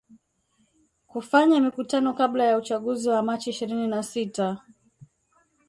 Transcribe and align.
kufanya 1.11 1.55
mikutano 1.65 2.13
kabla 2.13 2.43
ya 2.43 2.57
uchaguzi 2.57 3.09
wa 3.09 3.23
machi 3.23 3.49
ishirini 3.49 3.87
na 3.87 4.03
sita 4.03 4.61